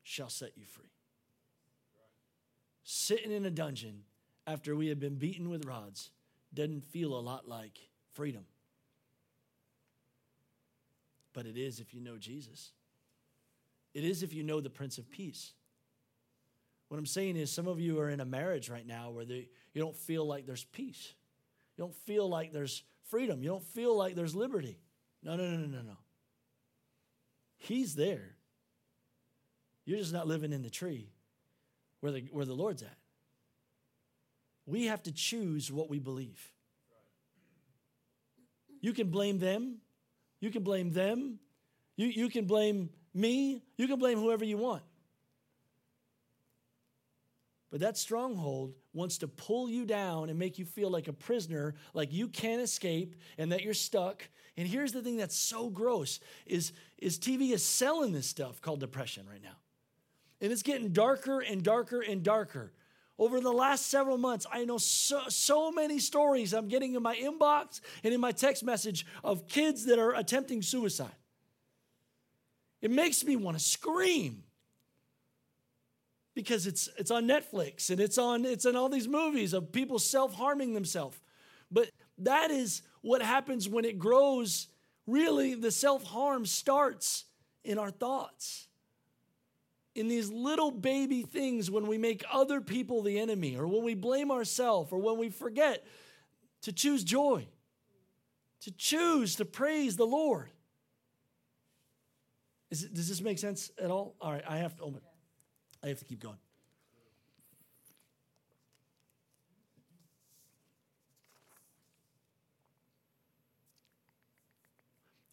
[0.02, 0.92] shall set you free.
[2.84, 4.02] Sitting in a dungeon
[4.46, 6.10] after we had been beaten with rods
[6.52, 7.78] doesn't feel a lot like
[8.12, 8.44] freedom.
[11.32, 12.70] But it is if you know Jesus.
[13.92, 15.52] It is if you know the Prince of Peace.
[16.88, 19.48] What I'm saying is, some of you are in a marriage right now where they,
[19.72, 21.14] you don't feel like there's peace.
[21.76, 23.42] You don't feel like there's freedom.
[23.42, 24.78] You don't feel like there's liberty.
[25.22, 25.96] No, no, no, no, no, no.
[27.56, 28.36] He's there.
[29.84, 31.10] You're just not living in the tree
[32.00, 32.96] where the, where the Lord's at.
[34.66, 36.52] We have to choose what we believe.
[38.80, 39.76] You can blame them.
[40.40, 41.38] You can blame them.
[41.96, 43.62] You, you can blame me.
[43.76, 44.82] You can blame whoever you want.
[47.70, 51.74] But that stronghold wants to pull you down and make you feel like a prisoner,
[51.92, 54.28] like you can't escape and that you're stuck.
[54.56, 58.78] And here's the thing that's so gross is, is TV is selling this stuff called
[58.80, 59.56] depression right now.
[60.40, 62.72] And it's getting darker and darker and darker.
[63.18, 67.14] Over the last several months, I know so, so many stories I'm getting in my
[67.14, 71.14] inbox and in my text message of kids that are attempting suicide.
[72.82, 74.42] It makes me want to scream
[76.34, 79.98] because it's it's on Netflix and it's on it's in all these movies of people
[79.98, 81.16] self-harming themselves.
[81.70, 84.66] But that is what happens when it grows.
[85.06, 87.24] Really, the self-harm starts
[87.62, 88.68] in our thoughts.
[89.94, 93.94] In these little baby things when we make other people the enemy or when we
[93.94, 95.86] blame ourselves or when we forget
[96.62, 97.46] to choose joy,
[98.62, 100.50] to choose to praise the Lord.
[102.70, 104.16] It, does this make sense at all?
[104.20, 104.84] All right, I have to.
[104.84, 105.00] Oh
[105.82, 106.38] I have to keep going.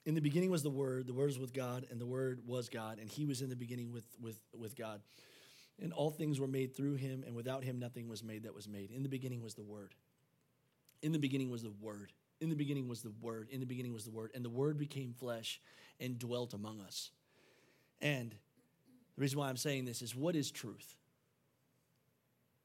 [0.05, 2.69] In the beginning was the Word, the Word was with God, and the Word was
[2.69, 5.01] God, and He was in the beginning with, with, with God.
[5.79, 8.67] And all things were made through Him, and without Him nothing was made that was
[8.67, 8.91] made.
[8.91, 9.93] In the beginning was the Word.
[11.03, 12.11] In the beginning was the Word.
[12.39, 13.49] In the beginning was the Word.
[13.51, 14.31] In the beginning was the Word.
[14.33, 15.61] And the Word became flesh
[15.99, 17.11] and dwelt among us.
[18.01, 18.31] And
[19.15, 20.95] the reason why I'm saying this is what is truth?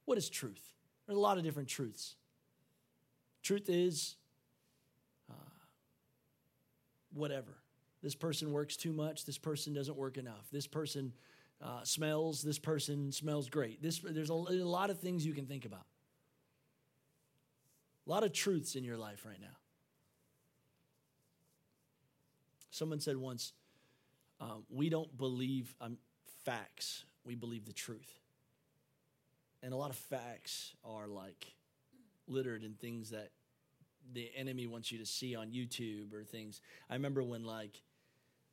[0.07, 0.73] What is truth?
[1.07, 2.17] There's a lot of different truths.
[3.43, 4.17] Truth is
[7.17, 7.57] whatever.
[8.03, 9.25] This person works too much.
[9.25, 10.47] This person doesn't work enough.
[10.53, 11.13] This person
[11.63, 12.43] uh, smells.
[12.43, 13.83] This person smells great.
[13.83, 15.87] This, there's a, a lot of things you can think about.
[18.07, 19.57] A lot of truths in your life right now.
[22.71, 23.53] Someone said once,
[24.41, 25.97] um, we don't believe um,
[26.45, 28.21] facts, we believe the truth.
[29.63, 31.55] And a lot of facts are like
[32.29, 33.31] littered in things that
[34.13, 36.61] the enemy wants you to see on YouTube or things.
[36.89, 37.83] I remember when like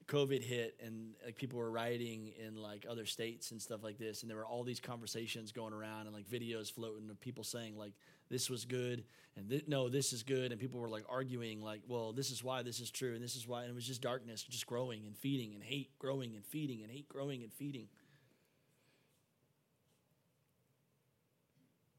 [0.08, 4.22] COVID hit and like people were rioting in like other states and stuff like this,
[4.22, 7.78] and there were all these conversations going around and like videos floating of people saying
[7.78, 7.94] like
[8.30, 9.04] this was good
[9.36, 12.44] and th- no, this is good, and people were like arguing like, well, this is
[12.44, 15.06] why this is true and this is why, and it was just darkness, just growing
[15.06, 17.88] and feeding and hate growing and feeding and hate growing and feeding.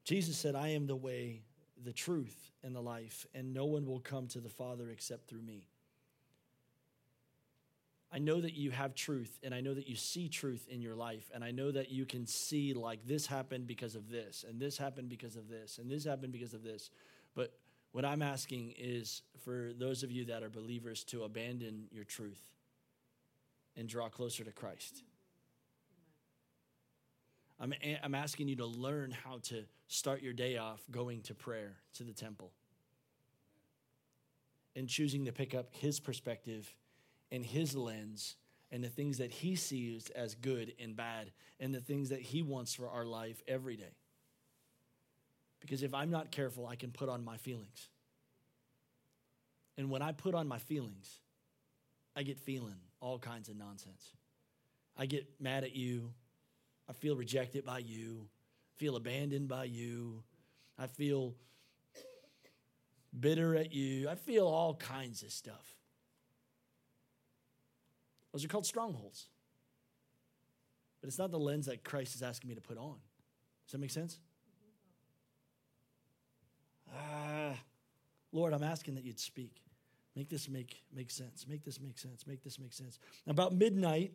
[0.05, 1.41] Jesus said, I am the way,
[1.83, 5.41] the truth, and the life, and no one will come to the Father except through
[5.41, 5.67] me.
[8.11, 10.95] I know that you have truth, and I know that you see truth in your
[10.95, 14.59] life, and I know that you can see, like, this happened because of this, and
[14.59, 16.91] this happened because of this, and this happened because of this.
[17.35, 17.51] But
[17.91, 22.41] what I'm asking is for those of you that are believers to abandon your truth
[23.75, 25.03] and draw closer to Christ.
[27.59, 31.77] I'm, I'm asking you to learn how to start your day off going to prayer,
[31.93, 32.51] to the temple,
[34.75, 36.73] and choosing to pick up his perspective
[37.31, 38.35] and his lens
[38.71, 42.41] and the things that he sees as good and bad and the things that he
[42.41, 43.95] wants for our life every day.
[45.61, 47.89] Because if I'm not careful, I can put on my feelings.
[49.77, 51.19] And when I put on my feelings,
[52.15, 54.13] I get feeling all kinds of nonsense.
[54.97, 56.11] I get mad at you.
[56.89, 58.27] I feel rejected by you,
[58.75, 60.23] I feel abandoned by you.
[60.77, 61.35] I feel
[63.17, 64.09] bitter at you.
[64.09, 65.75] I feel all kinds of stuff.
[68.33, 69.29] Those are called strongholds.
[70.99, 72.97] But it's not the lens that Christ is asking me to put on.
[73.65, 74.19] Does that make sense?
[76.93, 77.57] Ah,
[78.31, 79.61] Lord, I'm asking that you'd speak.
[80.15, 81.45] Make this make, make sense.
[81.47, 82.27] Make this make sense.
[82.27, 82.99] Make this make sense.
[83.27, 84.11] About midnight,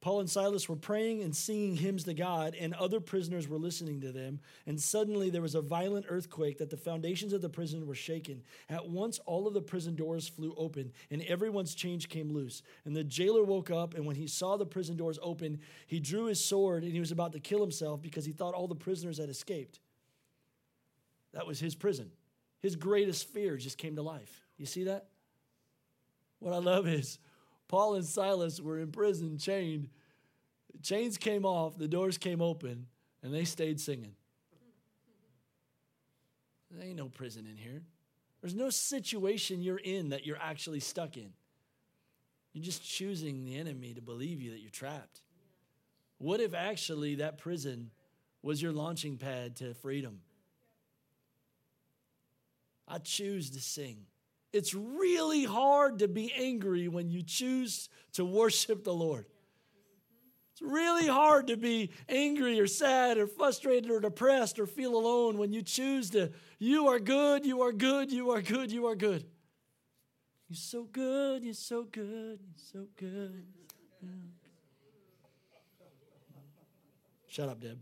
[0.00, 4.00] Paul and Silas were praying and singing hymns to God, and other prisoners were listening
[4.00, 4.40] to them.
[4.66, 8.42] And suddenly there was a violent earthquake that the foundations of the prison were shaken.
[8.70, 12.62] At once all of the prison doors flew open, and everyone's chains came loose.
[12.86, 16.24] And the jailer woke up, and when he saw the prison doors open, he drew
[16.24, 19.18] his sword and he was about to kill himself because he thought all the prisoners
[19.18, 19.80] had escaped.
[21.34, 22.10] That was his prison.
[22.60, 24.46] His greatest fear just came to life.
[24.56, 25.08] You see that?
[26.38, 27.18] What I love is
[27.70, 29.90] Paul and Silas were in prison, chained.
[30.82, 32.88] chains came off, the doors came open,
[33.22, 34.16] and they stayed singing.
[36.68, 37.82] There ain't no prison in here.
[38.40, 41.30] There's no situation you're in that you're actually stuck in.
[42.52, 45.20] You're just choosing the enemy to believe you that you're trapped.
[46.18, 47.92] What if actually that prison
[48.42, 50.22] was your launching pad to freedom?
[52.88, 54.06] I choose to sing.
[54.52, 59.26] It's really hard to be angry when you choose to worship the Lord.
[60.52, 65.38] It's really hard to be angry or sad or frustrated or depressed or feel alone
[65.38, 68.96] when you choose to, you are good, you are good, you are good, you are
[68.96, 69.24] good.
[70.48, 73.46] You're so good, you're so good, you're so good.
[74.02, 74.08] Yeah.
[77.28, 77.78] Shut up, Deb.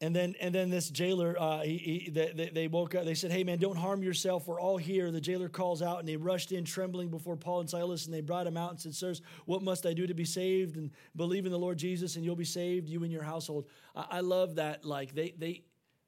[0.00, 3.04] And then, and then this jailer, uh, he, he, they, they woke up.
[3.04, 4.46] They said, "Hey, man, don't harm yourself.
[4.46, 7.70] We're all here." The jailer calls out, and they rushed in, trembling before Paul and
[7.70, 10.24] Silas, and they brought him out and said, "Sirs, what must I do to be
[10.24, 13.66] saved?" And believe in the Lord Jesus, and you'll be saved, you and your household.
[13.94, 14.84] I, I love that.
[14.84, 15.62] Like they, they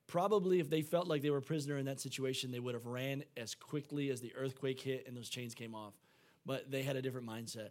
[0.07, 2.87] probably, if they felt like they were a prisoner in that situation, they would have
[2.87, 5.95] ran as quickly as the earthquake hit and those chains came off.
[6.45, 7.71] But they had a different mindset.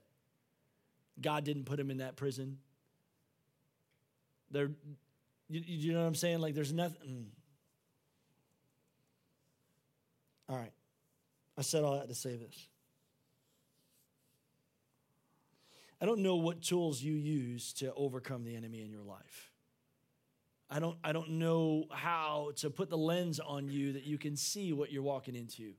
[1.22, 2.58] God didn't put them in that prison.
[4.52, 4.72] They're
[5.48, 6.40] you, you know what I'm saying?
[6.40, 7.08] Like there's nothing.
[7.08, 7.26] Mm.
[10.50, 10.74] All right.
[11.58, 12.68] I said all that to say this.
[16.02, 19.52] I don't know what tools you use to overcome the enemy in your life.
[20.70, 24.36] I don't, I don't know how to put the lens on you that you can
[24.36, 25.74] see what you're walking into.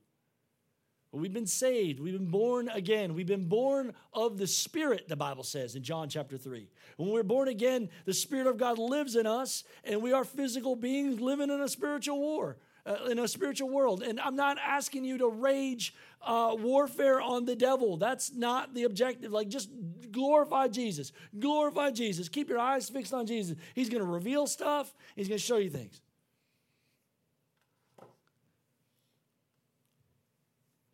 [1.13, 1.99] We've been saved.
[1.99, 3.13] We've been born again.
[3.13, 6.67] We've been born of the Spirit, the Bible says in John chapter 3.
[6.97, 10.75] When we're born again, the Spirit of God lives in us, and we are physical
[10.75, 14.03] beings living in a spiritual war, uh, in a spiritual world.
[14.03, 17.95] And I'm not asking you to rage uh, warfare on the devil.
[17.95, 19.31] That's not the objective.
[19.31, 19.69] Like, just
[20.11, 21.13] glorify Jesus.
[21.39, 22.27] Glorify Jesus.
[22.27, 23.55] Keep your eyes fixed on Jesus.
[23.75, 26.01] He's going to reveal stuff, He's going to show you things.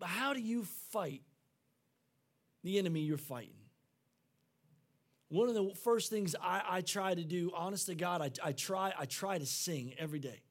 [0.03, 1.21] But how do you fight
[2.61, 3.55] the enemy you're fighting?
[5.29, 8.51] one of the first things I, I try to do, honest to God, I, I
[8.51, 10.41] try, I try to sing every day.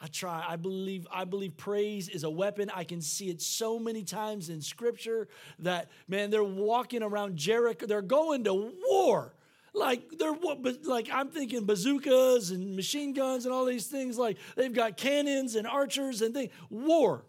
[0.00, 0.44] I try.
[0.46, 2.70] I believe I believe praise is a weapon.
[2.74, 5.28] I can see it so many times in scripture
[5.60, 7.86] that man, they're walking around Jericho.
[7.86, 9.34] They're going to war.
[9.72, 10.36] Like they're
[10.82, 14.18] like I'm thinking bazookas and machine guns and all these things.
[14.18, 16.52] Like they've got cannons and archers and things.
[16.68, 17.24] War.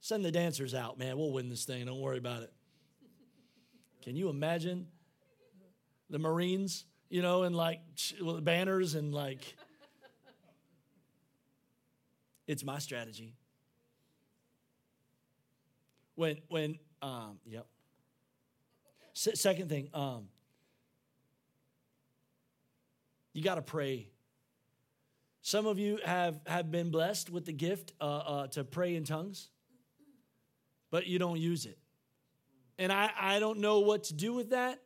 [0.00, 1.18] Send the dancers out, man.
[1.18, 1.84] We'll win this thing.
[1.86, 2.52] Don't worry about it.
[4.02, 4.86] Can you imagine
[6.08, 7.80] the Marines, you know, and like
[8.42, 9.54] banners and like
[12.48, 13.34] it's my strategy.
[16.14, 17.66] When, when, um, yep.
[19.14, 20.28] S- second thing, um,
[23.34, 24.08] you got to pray.
[25.42, 29.04] Some of you have, have been blessed with the gift uh, uh, to pray in
[29.04, 29.50] tongues,
[30.90, 31.78] but you don't use it.
[32.78, 34.80] And I, I don't know what to do with that.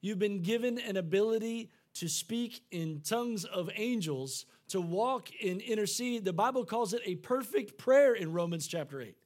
[0.00, 6.24] You've been given an ability to speak in tongues of angels, to walk and intercede.
[6.24, 9.16] The Bible calls it a perfect prayer in Romans chapter 8.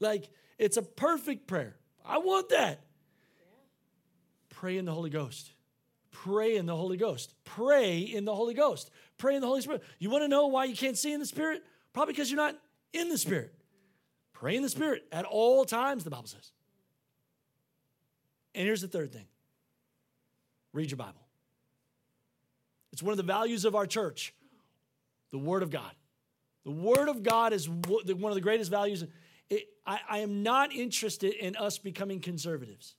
[0.00, 1.76] Like, it's a perfect prayer.
[2.04, 2.84] I want that.
[4.50, 5.52] Pray in the Holy Ghost.
[6.10, 7.34] Pray in the Holy Ghost.
[7.44, 8.90] Pray in the Holy Ghost.
[9.16, 9.82] Pray in the Holy Spirit.
[9.98, 11.64] You want to know why you can't see in the Spirit?
[11.92, 12.56] Probably because you're not
[12.92, 13.54] in the Spirit.
[14.42, 16.50] Pray in the Spirit at all times, the Bible says.
[18.56, 19.26] And here's the third thing
[20.72, 21.22] read your Bible.
[22.92, 24.34] It's one of the values of our church
[25.30, 25.92] the Word of God.
[26.64, 29.04] The Word of God is one of the greatest values.
[29.48, 32.96] It, I, I am not interested in us becoming conservatives.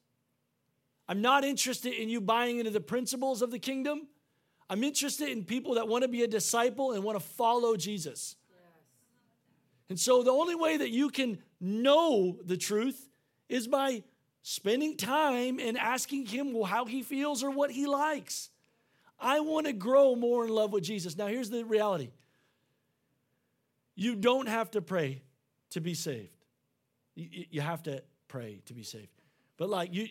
[1.10, 4.08] I'm not interested in you buying into the principles of the kingdom.
[4.70, 8.38] I'm interested in people that want to be a disciple and want to follow Jesus.
[9.90, 13.10] And so the only way that you can know the truth
[13.50, 14.04] is by
[14.42, 18.50] spending time and asking him how he feels or what he likes.
[19.20, 21.18] I want to grow more in love with Jesus.
[21.18, 22.10] Now, here's the reality
[23.96, 25.22] you don't have to pray
[25.72, 26.46] to be saved,
[27.16, 29.10] you, have to pray to be saved.
[29.58, 30.10] But, like, you,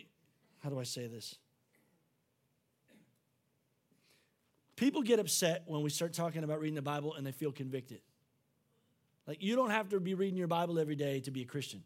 [0.60, 1.36] how do I say this?
[4.76, 8.00] People get upset when we start talking about reading the Bible and they feel convicted.
[9.26, 11.82] Like, you don't have to be reading your Bible every day to be a Christian.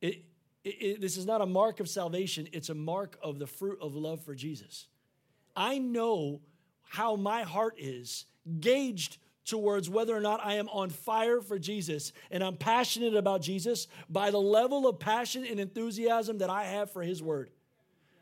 [0.00, 0.24] It,
[0.64, 3.78] it, it, this is not a mark of salvation, it's a mark of the fruit
[3.80, 4.86] of love for Jesus.
[5.54, 6.40] I know
[6.82, 8.26] how my heart is
[8.60, 13.42] gauged towards whether or not I am on fire for Jesus and I'm passionate about
[13.42, 17.50] Jesus by the level of passion and enthusiasm that I have for His Word.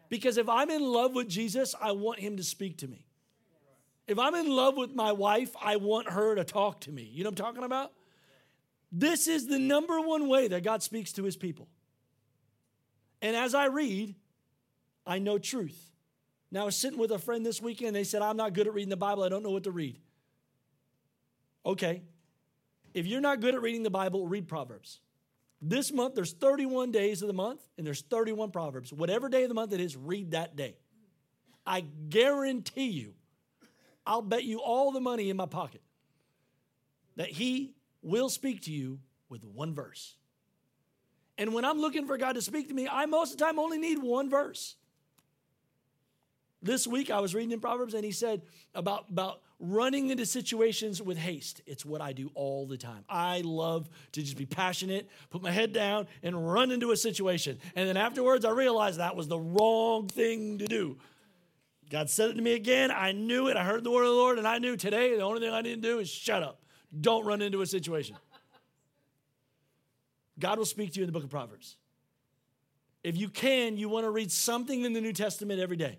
[0.08, 3.07] Because if I'm in love with Jesus, I want Him to speak to me.
[4.08, 7.02] If I'm in love with my wife, I want her to talk to me.
[7.02, 7.92] You know what I'm talking about?
[8.90, 11.68] This is the number one way that God speaks to His people.
[13.20, 14.14] And as I read,
[15.06, 15.78] I know truth.
[16.50, 17.94] Now, I was sitting with a friend this weekend.
[17.94, 19.22] They said, I'm not good at reading the Bible.
[19.22, 19.98] I don't know what to read.
[21.66, 22.02] Okay.
[22.94, 25.00] If you're not good at reading the Bible, read Proverbs.
[25.60, 28.92] This month, there's 31 days of the month, and there's 31 Proverbs.
[28.92, 30.76] Whatever day of the month it is, read that day.
[31.66, 33.12] I guarantee you,
[34.08, 35.82] I'll bet you all the money in my pocket
[37.16, 40.16] that He will speak to you with one verse.
[41.36, 43.58] And when I'm looking for God to speak to me, I most of the time
[43.58, 44.76] only need one verse.
[46.62, 48.42] This week I was reading in Proverbs and he said
[48.74, 51.60] about, about running into situations with haste.
[51.66, 53.04] It's what I do all the time.
[53.08, 57.58] I love to just be passionate, put my head down, and run into a situation.
[57.76, 60.96] And then afterwards I realized that was the wrong thing to do.
[61.90, 62.90] God said it to me again.
[62.90, 63.56] I knew it.
[63.56, 65.62] I heard the word of the Lord, and I knew today the only thing I
[65.62, 66.62] need to do is shut up.
[67.00, 68.16] Don't run into a situation.
[70.38, 71.76] God will speak to you in the book of Proverbs.
[73.02, 75.98] If you can, you want to read something in the New Testament every day.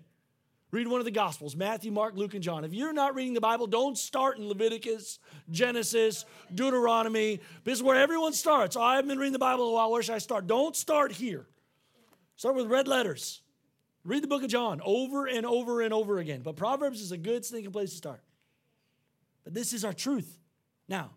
[0.70, 2.64] Read one of the Gospels Matthew, Mark, Luke, and John.
[2.64, 5.18] If you're not reading the Bible, don't start in Leviticus,
[5.50, 6.24] Genesis,
[6.54, 7.40] Deuteronomy.
[7.64, 8.76] This is where everyone starts.
[8.76, 9.90] Oh, I haven't been reading the Bible a while.
[9.90, 10.46] Where should I start?
[10.46, 11.46] Don't start here.
[12.36, 13.42] Start with red letters.
[14.04, 16.40] Read the book of John over and over and over again.
[16.42, 18.22] But Proverbs is a good stinking place to start.
[19.44, 20.38] But this is our truth.
[20.88, 21.10] Now,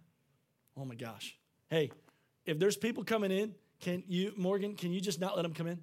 [0.77, 1.37] oh my gosh.
[1.69, 1.91] Hey,
[2.45, 5.67] if there's people coming in, can you, Morgan, can you just not let them come
[5.67, 5.79] in?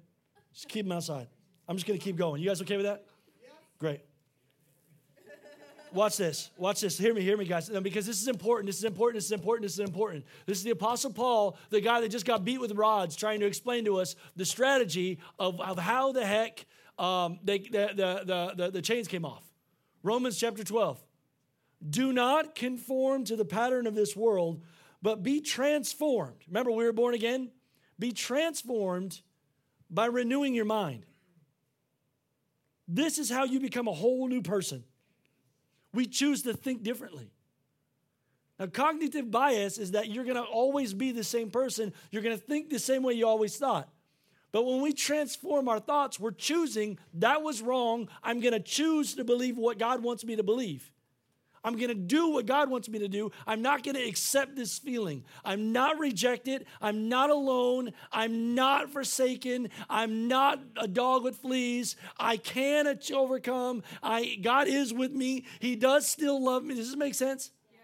[0.53, 1.27] Just keep them outside.
[1.67, 2.41] I'm just going to keep going.
[2.41, 3.05] You guys okay with that?
[3.79, 4.01] Great.
[5.93, 6.51] Watch this.
[6.57, 6.97] Watch this.
[6.97, 7.69] Hear me, hear me, guys.
[7.69, 8.67] Because this is important.
[8.67, 9.17] This is important.
[9.17, 9.63] This is important.
[9.63, 10.25] This is important.
[10.45, 13.45] This is the Apostle Paul, the guy that just got beat with rods, trying to
[13.45, 16.65] explain to us the strategy of, of how the heck
[17.01, 19.43] um, they, the, the, the, the chains came off.
[20.03, 21.03] Romans chapter 12.
[21.89, 24.61] Do not conform to the pattern of this world,
[25.01, 26.37] but be transformed.
[26.47, 27.49] Remember, we were born again?
[27.97, 29.21] Be transformed
[29.89, 31.05] by renewing your mind
[32.87, 34.83] This is how you become a whole new person.
[35.93, 37.31] We choose to think differently.
[38.59, 41.93] Now, cognitive bias is that you're going to always be the same person.
[42.11, 43.89] You're going to think the same way you always thought.
[44.51, 48.09] But when we transform our thoughts, we're choosing that was wrong.
[48.21, 50.91] I'm going to choose to believe what God wants me to believe.
[51.63, 53.31] I'm going to do what God wants me to do.
[53.45, 55.23] I'm not going to accept this feeling.
[55.45, 56.65] I'm not rejected.
[56.81, 57.91] I'm not alone.
[58.11, 59.69] I'm not forsaken.
[59.89, 61.95] I'm not a dog with fleas.
[62.17, 63.83] I can overcome.
[64.01, 65.45] I God is with me.
[65.59, 66.75] He does still love me.
[66.75, 67.51] Does this make sense?
[67.71, 67.81] Yes.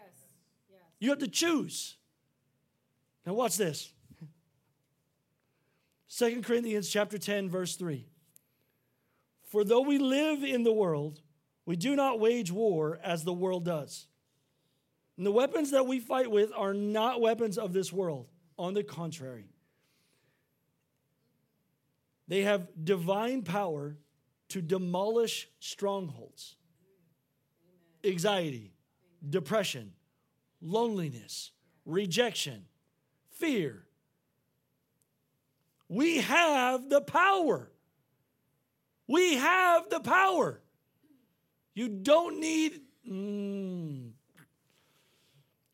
[0.72, 0.80] yes.
[1.00, 1.98] You have to choose.
[3.26, 3.94] Now watch this.
[6.18, 8.08] 2 Corinthians chapter 10 verse 3.
[9.52, 11.22] For though we live in the world,
[11.68, 14.08] we do not wage war as the world does.
[15.16, 18.28] And the weapons that we fight with are not weapons of this world.
[18.58, 19.50] On the contrary,
[22.28, 23.96] they have divine power
[24.50, 26.56] to demolish strongholds,
[28.04, 28.74] anxiety,
[29.30, 29.94] depression,
[30.62, 31.52] loneliness,
[31.86, 32.66] rejection,
[33.30, 33.87] fear.
[35.90, 37.72] We have the power.
[39.08, 40.62] We have the power.
[41.74, 42.82] You don't need.
[43.10, 44.12] Mm.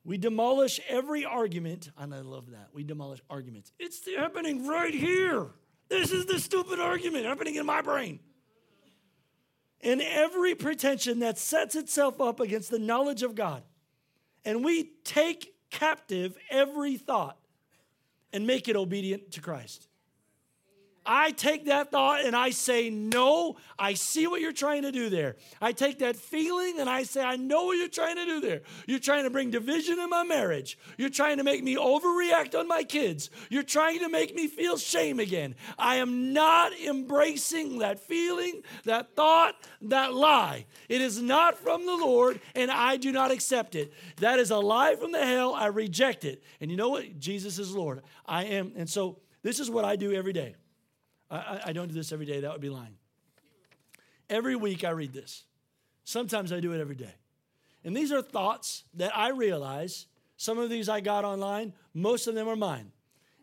[0.06, 2.70] We demolish every argument, and I love that.
[2.74, 3.72] We demolish arguments.
[3.80, 5.48] It's happening right here.
[5.88, 8.20] This is the stupid argument happening in my brain.
[9.82, 13.64] And every pretension that sets itself up against the knowledge of God.
[14.46, 17.38] And we take captive every thought
[18.32, 19.88] and make it obedient to Christ.
[21.06, 25.10] I take that thought and I say, No, I see what you're trying to do
[25.10, 25.36] there.
[25.62, 28.62] I take that feeling and I say, I know what you're trying to do there.
[28.88, 30.78] You're trying to bring division in my marriage.
[30.98, 33.30] You're trying to make me overreact on my kids.
[33.50, 35.56] You're trying to make me feel shame again.
[35.78, 40.66] I am not embracing that feeling, that thought, that lie.
[40.88, 43.94] It is not from the Lord and I do not accept it.
[44.18, 45.54] That is a lie from the hell.
[45.54, 46.44] I reject it.
[46.62, 47.20] And you know what?
[47.20, 48.02] Jesus is Lord.
[48.26, 48.72] I am.
[48.76, 50.56] And so this is what I do every day.
[51.34, 52.96] I, I don't do this every day, that would be lying.
[54.30, 55.44] Every week I read this.
[56.04, 57.14] Sometimes I do it every day.
[57.84, 60.08] And these are thoughts that I realize.
[60.38, 62.92] Some of these I got online, most of them are mine.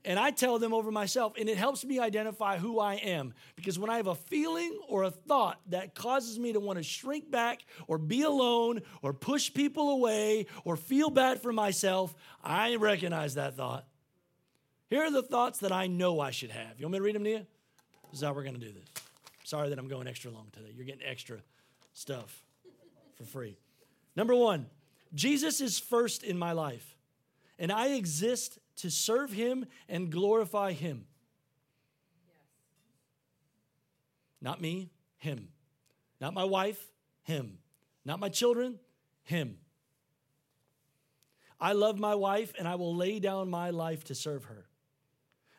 [0.03, 3.35] And I tell them over myself, and it helps me identify who I am.
[3.55, 6.83] Because when I have a feeling or a thought that causes me to want to
[6.83, 12.77] shrink back or be alone or push people away or feel bad for myself, I
[12.77, 13.87] recognize that thought.
[14.89, 16.79] Here are the thoughts that I know I should have.
[16.79, 17.47] You want me to read them to you?
[18.11, 18.89] This is how we're going to do this.
[19.45, 20.71] Sorry that I'm going extra long today.
[20.75, 21.39] You're getting extra
[21.93, 22.43] stuff
[23.17, 23.57] for free.
[24.17, 24.67] Number one,
[25.15, 26.97] Jesus is first in my life,
[27.59, 31.07] and I exist to serve him and glorify him.
[34.41, 35.49] Not me, him.
[36.21, 36.91] Not my wife,
[37.23, 37.59] him.
[38.05, 38.79] Not my children,
[39.23, 39.59] him.
[41.61, 44.70] I love my wife and I will lay down my life to serve her.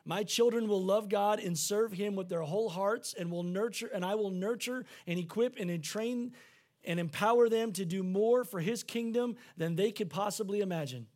[0.03, 3.89] My children will love God and serve him with their whole hearts and will nurture
[3.93, 6.33] and I will nurture and equip and train
[6.83, 11.07] and empower them to do more for his kingdom than they could possibly imagine.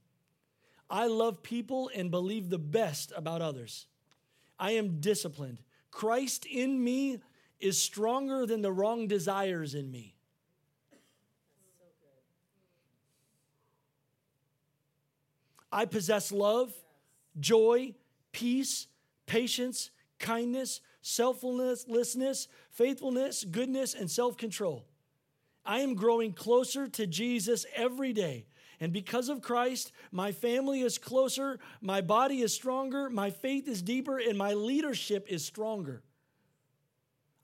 [0.90, 3.88] I love people and believe the best about others.
[4.60, 5.62] I am disciplined.
[5.90, 7.20] Christ in me
[7.60, 10.14] is stronger than the wrong desires in me.
[15.72, 16.74] I possess love,
[17.40, 17.96] joy,
[18.36, 18.88] peace,
[19.28, 24.86] patience, kindness, selflessness, faithfulness, goodness, and self control.
[25.66, 28.46] I am growing closer to Jesus every day.
[28.82, 33.82] And because of Christ, my family is closer, my body is stronger, my faith is
[33.82, 36.04] deeper, and my leadership is stronger.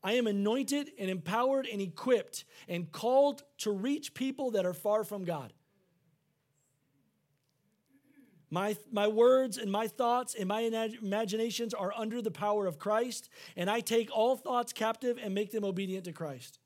[0.03, 5.05] I am anointed and empowered and equipped and called to reach people that are far
[5.05, 5.53] from God.
[8.53, 10.61] My, my words and my thoughts and my
[11.01, 15.51] imaginations are under the power of Christ, and I take all thoughts captive and make
[15.51, 16.59] them obedient to Christ.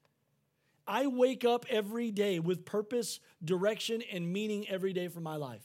[0.88, 5.64] I wake up every day with purpose, direction, and meaning every day for my life.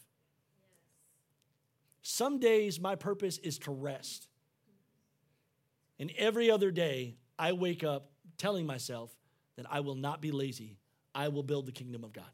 [2.02, 4.28] Some days my purpose is to rest.
[5.98, 9.10] And every other day, I wake up telling myself
[9.56, 10.78] that I will not be lazy.
[11.14, 12.30] I will build the kingdom of God.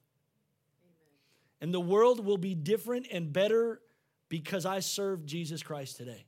[1.61, 3.81] And the world will be different and better
[4.29, 6.27] because I serve Jesus Christ today.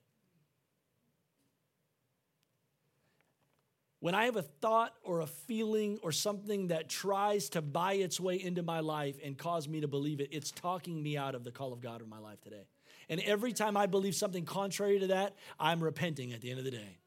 [4.00, 8.20] When I have a thought or a feeling or something that tries to buy its
[8.20, 11.42] way into my life and cause me to believe it, it's talking me out of
[11.42, 12.62] the call of God in my life today.
[13.08, 16.64] And every time I believe something contrary to that, I'm repenting at the end of
[16.64, 16.98] the day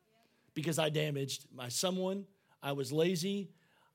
[0.54, 2.26] because I damaged my someone,
[2.62, 3.52] I was lazy,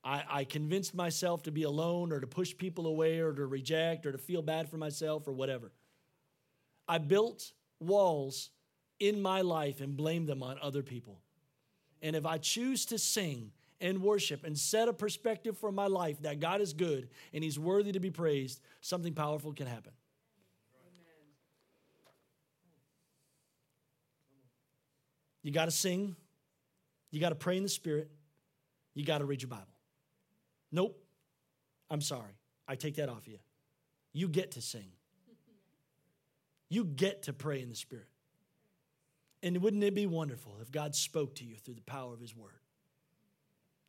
[0.07, 4.07] I, I convinced myself to be alone or to push people away or to reject
[4.07, 5.73] or to feel bad for myself or whatever.
[6.87, 8.51] I built walls
[9.01, 11.21] in my life and blamed them on other people.
[12.03, 13.51] And if I choose to sing
[13.81, 17.59] and worship and set a perspective for my life that God is good and He's
[17.59, 19.93] worthy to be praised, something powerful can happen.
[25.43, 26.15] You got to sing.
[27.11, 28.09] You got to pray in the Spirit.
[28.95, 29.76] You got to read your Bible.
[30.73, 31.03] Nope.
[31.91, 32.33] I'm sorry.
[32.67, 33.39] I take that off you.
[34.13, 34.91] You get to sing.
[36.69, 38.09] You get to pray in the Spirit.
[39.43, 42.35] And wouldn't it be wonderful if God spoke to you through the power of His
[42.35, 42.51] Word?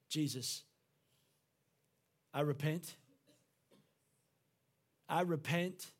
[0.10, 0.64] Jesus,
[2.34, 2.96] I repent.
[5.10, 5.92] I repent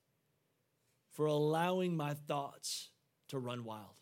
[1.14, 2.90] for allowing my thoughts
[3.30, 3.96] to run wild.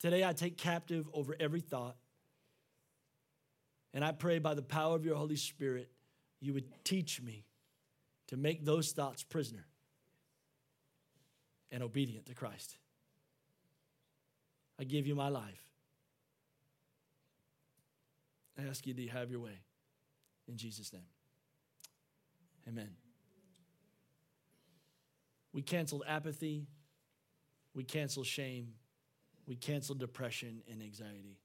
[0.00, 1.96] Today, I take captive over every thought.
[3.94, 5.88] And I pray by the power of your Holy Spirit,
[6.40, 7.44] you would teach me
[8.26, 9.64] to make those thoughts prisoner
[11.70, 12.76] and obedient to Christ.
[14.78, 15.62] I give you my life.
[18.58, 19.58] I ask you to have your way.
[20.48, 21.02] In Jesus' name.
[22.68, 22.90] Amen.
[25.52, 26.66] We canceled apathy.
[27.74, 28.72] We canceled shame.
[29.46, 31.38] We canceled depression and anxiety.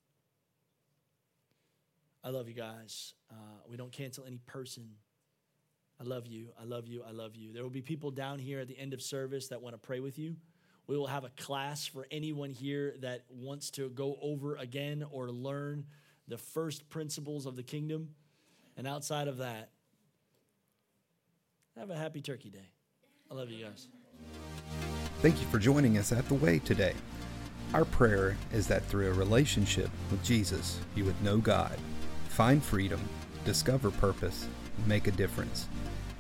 [2.24, 3.14] I love you guys.
[3.32, 3.36] Uh,
[3.70, 4.90] we don't cancel any person.
[6.00, 6.50] I love you.
[6.60, 7.04] I love you.
[7.08, 7.54] I love you.
[7.54, 10.00] There will be people down here at the end of service that want to pray
[10.00, 10.36] with you.
[10.88, 15.30] We will have a class for anyone here that wants to go over again or
[15.30, 15.86] learn
[16.28, 18.10] the first principles of the kingdom.
[18.76, 19.70] And outside of that,
[21.78, 22.70] have a happy Turkey Day.
[23.30, 23.88] I love you guys.
[25.22, 26.94] Thank you for joining us at The Way today.
[27.74, 31.78] Our prayer is that through a relationship with Jesus, you would know God,
[32.40, 33.02] find freedom,
[33.44, 34.48] discover purpose,
[34.88, 35.68] make a difference.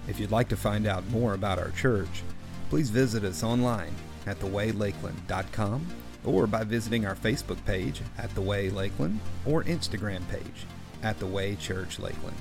[0.10, 2.24] If you'd like to find out more about our church,
[2.70, 3.96] please visit us online
[4.28, 5.88] at thewaylakeland.com
[6.26, 10.66] or by visiting our Facebook page at The Way Lakeland or Instagram page
[11.04, 12.36] at The Way Church Lakeland.